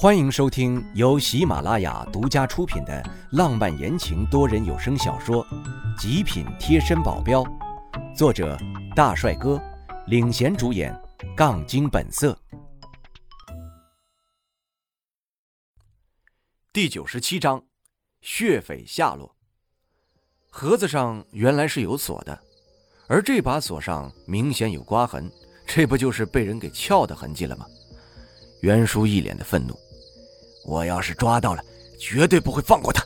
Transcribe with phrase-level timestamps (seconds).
[0.00, 5.44] 欢迎收听由喜马拉雅独家出品的浪漫言情多人有声小说
[6.00, 7.42] 《极品贴身保镖》，
[8.16, 8.56] 作者
[8.94, 9.60] 大帅哥
[10.06, 10.96] 领衔主演，
[11.36, 12.38] 杠精本色。
[16.72, 17.60] 第九十七章，
[18.20, 19.34] 血匪下落。
[20.48, 22.40] 盒子上原来是有锁的，
[23.08, 25.28] 而这把锁上明显有刮痕，
[25.66, 27.66] 这不就是被人给撬的痕迹了吗？
[28.60, 29.76] 袁叔一脸的愤怒。
[30.68, 31.64] 我要是抓到了，
[31.98, 33.02] 绝对不会放过他。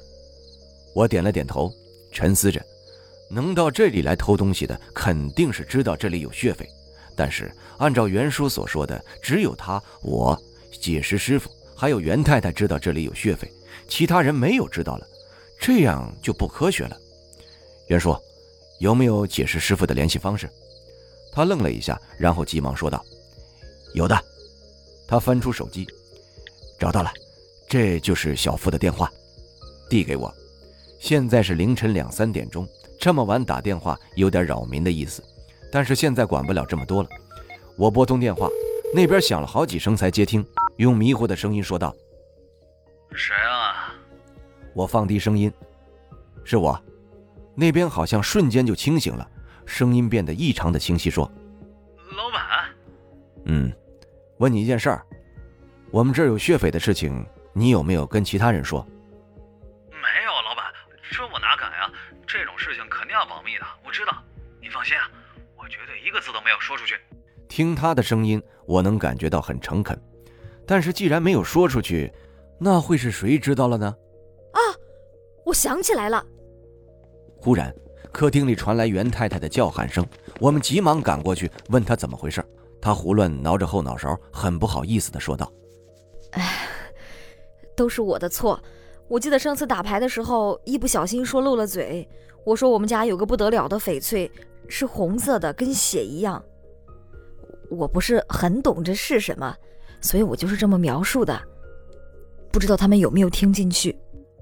[0.97, 1.73] 我点了点头，
[2.11, 2.61] 沉思着，
[3.31, 6.69] 能到这里来偷东西的，肯定是知道这里有血匪。
[7.15, 10.37] 但是按照袁叔所说的，只有他、我、
[10.81, 13.49] 解石师傅还有袁太太知道这里有血匪，
[13.87, 15.07] 其他人没有知道了，
[15.61, 16.99] 这样就不科学了。
[17.87, 18.17] 袁叔，
[18.81, 20.51] 有没有解石师傅的联系方式？
[21.33, 23.05] 他愣了一下，然后急忙说道
[23.95, 24.19] ：“有的。”
[25.07, 25.87] 他翻出手机，
[26.77, 27.13] 找到了。
[27.73, 29.11] 这就是小付的电话，
[29.89, 30.31] 递给我。
[31.01, 32.69] 现在是凌晨两三点钟，
[33.01, 35.25] 这么晚打电话有点扰民的意思。
[35.73, 37.09] 但是现在管不了这么多了。
[37.79, 38.47] 我拨通电话，
[38.95, 41.97] 那边响了好几声才接听，用迷糊的声音说道
[43.17, 43.95] ：“谁啊？”
[44.77, 45.51] 我放低声音
[46.45, 46.79] ：“是我。”
[47.57, 49.27] 那边好像瞬间就清醒了，
[49.65, 51.25] 声音变得异常的清晰，说
[52.19, 52.69] ：“老板。
[53.47, 53.73] ”“嗯，
[54.37, 55.03] 问你一件事儿，
[55.91, 58.87] 我们这儿有血匪的事情。”你有没有跟其他人说？
[59.91, 60.65] 没有，老板，
[61.11, 61.91] 这我哪敢呀？
[62.27, 63.65] 这种事情肯定要保密的。
[63.85, 64.13] 我知道，
[64.61, 65.11] 你放心啊，
[65.57, 66.99] 我绝对一个字都没有说出去。
[67.49, 70.01] 听他的声音，我能感觉到很诚恳。
[70.67, 72.11] 但是既然没有说出去，
[72.59, 73.95] 那会是谁知道了呢？
[74.53, 74.61] 啊，
[75.45, 76.25] 我想起来了。
[77.37, 77.75] 忽然，
[78.11, 80.07] 客厅里传来袁太太的叫喊声，
[80.41, 82.43] 我们急忙赶过去问她怎么回事。
[82.81, 85.53] 她胡乱挠着后脑勺，很不好意思地说道
[86.33, 86.61] ：“哎。”
[87.75, 88.61] 都是我的错，
[89.09, 92.09] 我记得上次打牌的时候一不小心说漏了嘴，
[92.45, 94.31] 我说我们家有个不得了的翡翠，
[94.69, 96.43] 是红色的，跟血一样。
[97.71, 99.57] 我不是很懂这是什么，
[100.01, 101.41] 所以我就是这么描述的，
[102.51, 103.97] 不知道他们有没有听进去。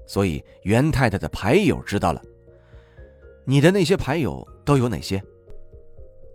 [0.05, 2.21] 所以袁太太的牌友知道了，
[3.45, 5.23] 你的那些牌友都有哪些？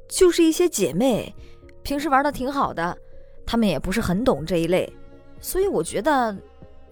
[0.08, 1.34] 就是一些姐妹，
[1.82, 2.96] 平时玩的挺好的，
[3.44, 4.90] 她们也不是很懂这一类，
[5.40, 6.34] 所以我觉得。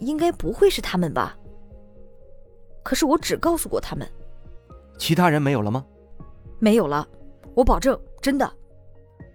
[0.05, 1.37] 应该不会是他们吧？
[2.83, 4.07] 可是我只告诉过他们，
[4.99, 5.85] 其他人没有了吗？
[6.59, 7.07] 没有了，
[7.55, 8.51] 我保证，真的。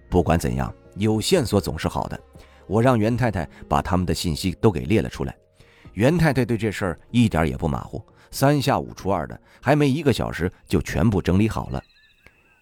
[0.09, 2.19] 不管怎样，有线索总是好的。
[2.67, 5.35] 我让袁太太把他们的信息都给列了出来。
[5.93, 11.83] 袁太太对这事儿一点也不马虎，三下五除二的，还没一个小时就全部整理好了。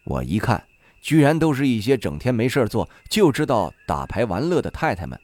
[0.06, 0.64] 我一看，
[1.02, 5.20] 居然都是一些整天没事做就知道打牌玩乐的太太们。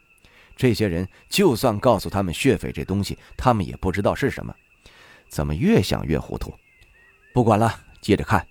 [0.55, 4.53] 这些人就算告诉他们血匪这东西，他们也不知道是什么。
[5.29, 6.53] 怎么越想越糊涂？
[7.33, 8.45] 不管了，接着看。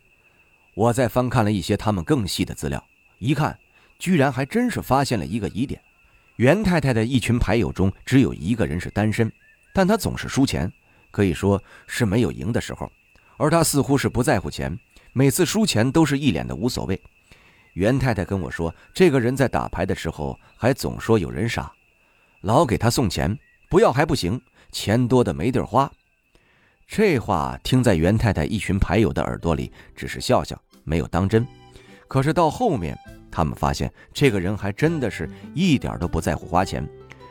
[0.74, 2.82] 我再翻看了一些他们更细的资料，
[3.18, 3.58] 一看，
[3.98, 5.80] 居然还真是发现了一个疑点：
[6.36, 9.30] 袁太太的一群牌友中，只有一个人是单身，
[9.72, 10.72] 但他总是输钱，
[11.10, 12.90] 可以说是没有赢的时候。
[13.36, 14.76] 而他似乎是不在乎钱，
[15.12, 17.00] 每次输钱都是一脸的无所谓。
[17.74, 21.72] 袁太太跟我说，这个人在打牌的时候还总说有人傻。
[22.42, 23.38] 老给他送钱，
[23.70, 24.40] 不要还不行，
[24.72, 25.90] 钱多的没地儿花。
[26.88, 31.46] 这话听在袁太太一群牌友的耳朵里，只是笑笑，没有当真。
[32.08, 32.98] 可是到后面，
[33.30, 36.86] 他们发现这个人还真的是一点都不在乎花钱，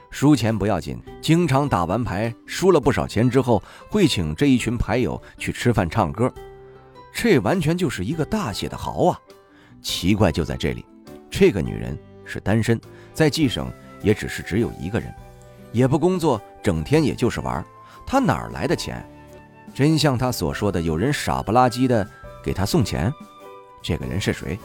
[0.10, 6.34] 输钱不要紧，经常打完牌输了不少钱之后，会请这一群牌友去吃饭唱歌，
[7.14, 9.20] 这完全就是一个大写的豪啊！
[9.82, 10.86] 奇怪就在这里，
[11.30, 12.80] 这个女人是单身，
[13.14, 13.70] 在冀省。
[14.02, 15.14] 也只是只有一个人，
[15.72, 17.64] 也不工作，整天也就是玩。
[18.06, 19.04] 他哪儿来的钱？
[19.74, 22.06] 真像他所说的，有人傻不拉几的
[22.44, 23.14] 给他送钱？
[23.82, 24.60] 这个人是谁？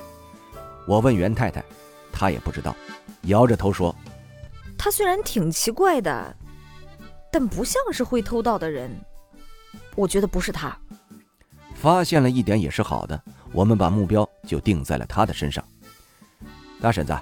[0.87, 1.65] 我问袁太太，
[2.13, 2.75] 她也不知道，
[3.23, 3.95] 摇着头说
[4.77, 6.37] ：“他虽然挺奇怪的，
[7.31, 8.91] 但不像是会偷盗的人。
[9.95, 10.77] 我觉得不是他。”
[11.75, 13.23] 发现了一点也是好的，
[13.53, 15.63] 我们把目标就定在了他的身上。
[16.81, 17.17] 大婶子。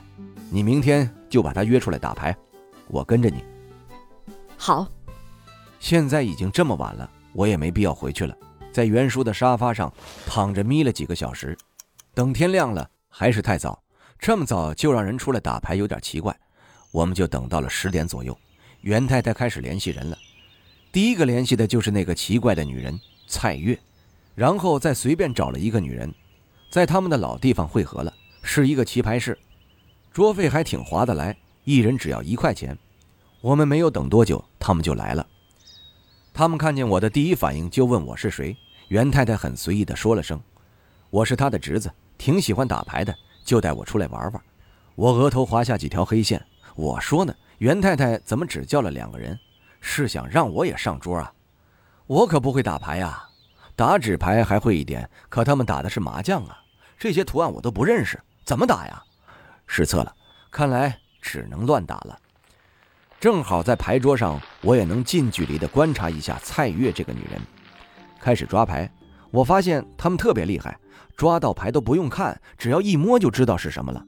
[0.55, 2.33] 你明天就把他约出来打牌，
[2.87, 3.43] 我跟着你。
[4.57, 4.87] 好。
[5.81, 8.33] 现在已经这么晚了，我也没必要回去了，
[8.71, 9.93] 在袁叔的沙发上
[10.25, 11.59] 躺着眯了几个小时。
[12.15, 13.83] 等天亮了还是太早，
[14.17, 16.33] 这么早就让人出来打牌有点奇怪。
[16.93, 18.39] 我们就等到了十点左右，
[18.83, 20.17] 袁太太开始联系人了。
[20.93, 22.97] 第一个联系的就是那个奇怪的女人
[23.27, 23.77] 蔡月，
[24.37, 26.15] 然后再随便找了一个女人，
[26.71, 28.15] 在他们的老地方汇合了，
[28.45, 29.37] 是一个棋牌室。
[30.15, 32.79] 桌费还挺划得来，一人只要一块钱。
[33.41, 35.27] 我们没有等多久，他们就来了。
[36.33, 38.57] 他们看见我的第一反应就问我是谁。
[38.87, 40.41] 袁太太很随意地说了声
[41.11, 43.13] ：“我是他的侄子，挺喜欢打牌的，
[43.45, 44.41] 就带我出来玩玩。”
[44.95, 46.41] 我额头划下几条黑线。
[46.77, 49.37] 我说呢，袁太太怎么只叫了两个人？
[49.81, 51.33] 是想让我也上桌啊？
[52.07, 53.21] 我可不会打牌呀，
[53.75, 56.63] 打纸牌还会一点，可他们打的是麻将啊，
[56.97, 59.03] 这些图案我都不认识，怎么打呀？
[59.77, 60.15] 失策了，
[60.53, 62.17] 看来只能乱打了。
[63.19, 67.41] 正好在牌桌上，我也能近距离地观察一下蔡月这个女人。
[68.21, 68.89] 开始抓牌，
[69.33, 70.79] 我发现他们特别厉害，
[71.17, 74.01] 抓到牌都不用看，只要一摸就知道是什么了。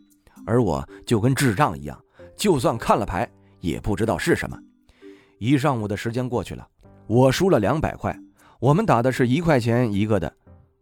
[0.47, 2.01] 而我就跟智障一样，
[2.37, 3.29] 就算看了牌
[3.59, 4.57] 也不知道是什么。
[5.41, 6.65] 一上午的时间过去了，
[7.09, 8.17] 我输了两百块。
[8.61, 10.33] 我们打的是一块钱一个的，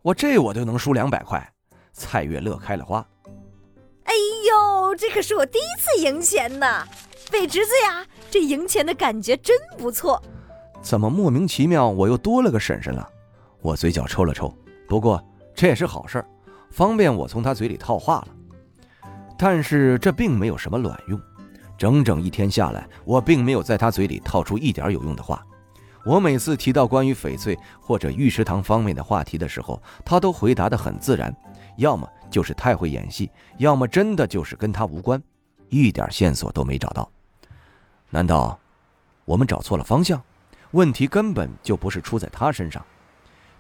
[0.02, 1.50] 我这我都能输两百块。
[1.94, 3.02] 蔡月乐开了花。
[4.04, 4.12] 哎
[4.48, 6.86] 呦，这可是我第一次赢钱呢！
[7.30, 10.22] 北侄子呀，这赢钱的感觉真不错。
[10.82, 13.08] 怎么莫名其妙我又多了个婶婶了？
[13.60, 14.54] 我嘴角抽了抽，
[14.86, 15.22] 不过
[15.54, 16.24] 这也是好事，
[16.70, 18.28] 方便我从他嘴里套话了。
[19.38, 21.20] 但是这并没有什么卵用。
[21.76, 25.42] 整整一天下来，我并没有在他嘴里套出一点有用的话。
[26.06, 31.34] 我每次提到关于翡翠或者玉石堂方面的话题的时候，他都回答得很自然，
[31.78, 35.22] 要么就是太会演戏，要么真的就是跟他无关，
[35.68, 37.08] 一点线索都没找到。
[38.10, 38.58] 难道
[39.24, 40.20] 我们找错了方向？
[40.72, 42.84] 问题根本就不是出在他身上。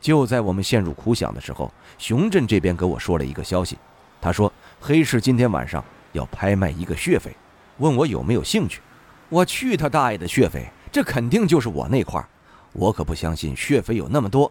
[0.00, 3.78] 就在我们陷入苦想的时候，熊镇这边给我说了一个消息，
[4.20, 7.30] 他说黑市今天晚上要拍卖一个血匪。
[7.78, 8.80] 问我有没有兴趣？
[9.28, 10.68] 我去他大爷的血匪！
[10.90, 12.28] 这肯定就是我那块儿。
[12.72, 14.50] 我可不相信血匪有那么多。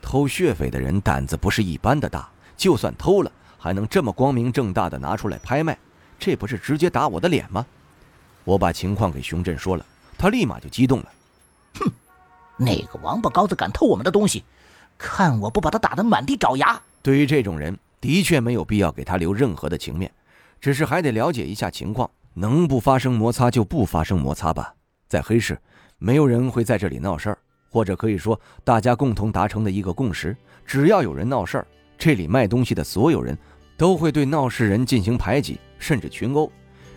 [0.00, 2.26] 偷血匪的人胆子不是一般的大，
[2.60, 5.78] 就算偷了，还能这么光明正大的拿出来拍卖，
[6.18, 7.64] 这不是直接打我的脸吗？
[8.44, 9.86] 我把情况给熊振说了，
[10.18, 11.06] 他立马就激动了。
[11.76, 11.90] 哼，
[12.58, 14.44] 那个王八羔子敢偷我们的东西，
[14.98, 16.78] 看我不把他打得满地找牙！
[17.00, 20.12] 对于这种人，的确没有必要给他留任何的情面。
[20.60, 24.74] 只是还得了解一下情况，能不发生摩擦就不发生摩擦吧。
[25.08, 25.58] 在黑市，
[25.96, 27.38] 没有人会在这里闹事儿，
[27.70, 30.36] 或者可以说，大家共同达成的一个共识：
[30.66, 31.66] 只要有人闹事儿，
[32.00, 33.36] 这里卖东西的所有人
[33.76, 36.50] 都会对闹事人进行排挤，甚至群殴。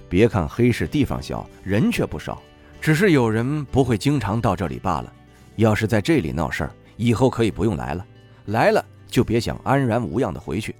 [0.07, 2.41] 别看黑市地方小，人却不少，
[2.79, 5.11] 只是有人不会经常到这里罢了。
[5.57, 8.05] 要是在这里闹事儿，以后可以不用来了，
[8.45, 10.73] 来了就别想安然无恙的回去。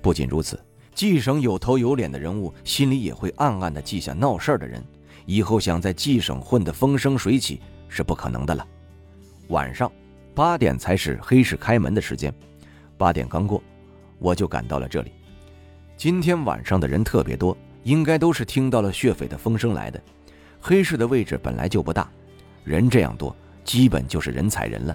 [0.00, 0.58] 不仅如此。
[0.92, 4.82] 冀省有头有脸的人物，心里也会暗暗地记下闹事儿的人，
[5.24, 8.66] 以后想在冀省混得风生水起是不可能的了。
[9.48, 9.90] 晚上
[10.34, 12.34] 八点才是黑市开门的时间，
[13.00, 13.62] 八点刚过，
[14.18, 15.10] 我就赶到了这里。
[15.96, 19.98] 今天晚上的人特别多，应该都是听到了血匪的风声来的。
[20.60, 22.06] 黑市的位置本来就不大，
[22.62, 24.94] 人这样多，基本就是人踩人了。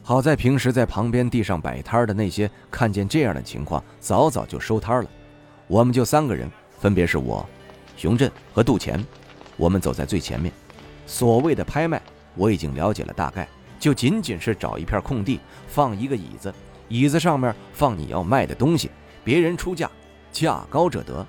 [0.00, 5.10] 好在平时在旁边地上摆摊的那些，看见这样的情况，早早就收摊了。
[5.66, 6.48] 我们就三个人，
[6.78, 7.44] 分别是我、
[7.96, 9.04] 熊振和杜钱。
[9.56, 10.52] 我们走在最前面。
[11.04, 12.00] 所谓的拍卖，
[12.36, 13.48] 我已经了解了大概，
[13.80, 16.54] 就仅仅是找一片空地，放一个椅子，
[16.90, 18.90] 椅子上面放你要卖的东西，
[19.22, 19.88] 别人出价，
[20.32, 21.24] 价高者得。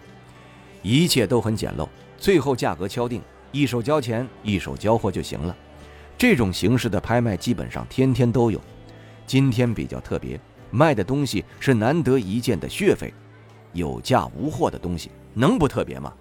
[0.81, 1.87] 一切都很简陋，
[2.17, 3.21] 最后价格敲定，
[3.51, 5.55] 一手交钱，一手交货就行了。
[6.17, 8.59] 这种形式的拍卖基本上天天都有。
[9.27, 10.39] 今天比较特别，
[10.71, 13.13] 卖的东西是难得一见的血匪。
[13.71, 16.11] 有价无货的东西能不特别吗？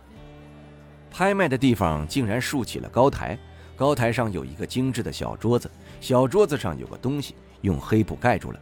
[1.10, 3.38] 拍卖的地方竟然竖起了高台，
[3.74, 8.60] 高台上有一个精致的小桌子，小桌子上有个东西用黑布盖住了。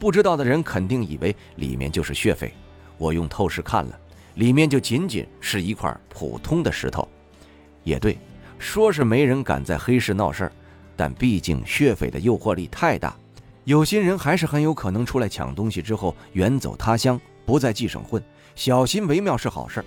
[0.00, 2.50] 不知道的人肯定以为里面就是血匪。
[2.96, 4.00] 我用透视看了，
[4.36, 7.06] 里面就仅仅是一块普通的石头。
[7.84, 8.16] 也对，
[8.58, 10.52] 说是没人敢在黑市闹事儿，
[10.96, 13.14] 但毕竟血匪的诱惑力太大，
[13.64, 17.20] 有心人还是很有可能出来抢东西之后远走他乡。
[17.44, 18.22] 不在冀省混，
[18.54, 19.84] 小心为妙是好事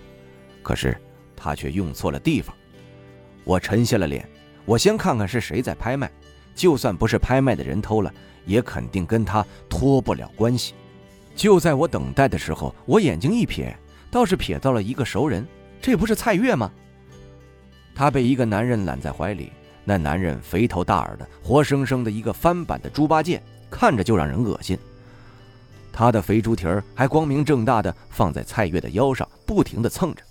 [0.62, 0.96] 可是
[1.36, 2.54] 他却用错了地方。
[3.46, 4.28] 我沉下了脸，
[4.66, 6.12] 我先看看是谁在拍卖，
[6.56, 8.14] 就算不是拍卖的人偷了，
[8.46, 10.74] 也肯定跟他脱不了关系。
[11.36, 13.74] 就在我等待的时候，我眼睛一瞥，
[14.12, 15.46] 倒是瞥到了一个熟人，
[15.82, 16.72] 这不是蔡月吗？
[17.96, 19.52] 他被一个男人揽在怀里，
[19.84, 24.78] 那男人肥头大耳的，活生生的一个翻版的猪八戒，看着就让人恶心。
[25.92, 30.24] 他的肥猪蹄儿还光明正大的放在蔡月的腰上，不停的蹭着。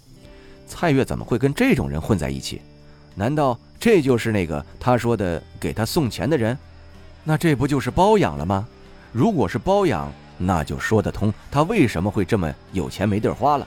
[0.66, 2.60] 蔡月怎么会跟这种人混在一起？
[3.14, 6.56] 难道这就是那个他说的给他送钱的人？
[7.24, 8.64] 那这不就是包养了吗？
[9.10, 10.08] 如果是包养，
[10.38, 13.66] 那就说得通，他为什么会这么有钱没地儿花了？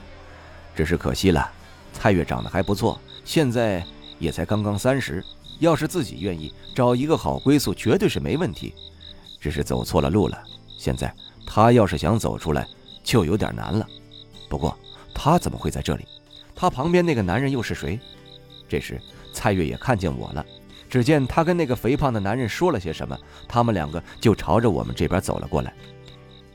[0.74, 1.46] 只是可惜了，
[1.92, 3.84] 蔡月长得还不错，现在
[4.18, 5.22] 也才刚刚三十，
[5.58, 8.72] 要是自己愿意找一个好归宿，绝对是没问题。
[9.38, 10.42] 只是走错了路了，
[10.78, 11.14] 现在
[11.46, 12.66] 他要是想走出来，
[13.04, 13.86] 就有点难了。
[14.48, 14.74] 不过
[15.14, 16.06] 他怎么会在这里？
[16.54, 18.00] 他旁边那个男人又是谁？
[18.66, 18.98] 这时
[19.36, 20.44] 蔡月也看见我了，
[20.88, 23.14] 只见他跟那个肥胖的男人说了些什么，
[23.46, 25.74] 他们两个就朝着我们这边走了过来。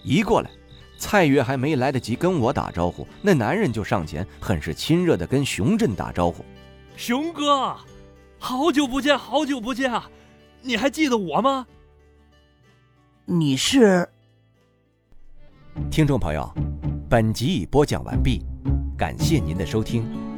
[0.03, 0.49] 一过来，
[0.97, 6.43] 蔡月还没来得及跟我打招呼，那男人就上前，很是亲热的跟熊振打招呼
[6.97, 7.77] ：“熊哥，
[8.39, 10.09] 好久不见，好久不见啊！
[10.63, 11.67] 你还记得我吗？”
[13.25, 14.09] 你是？
[15.91, 16.51] 听众朋友，
[17.07, 18.41] 本集已播讲完毕，
[18.97, 20.30] 感谢您的收听。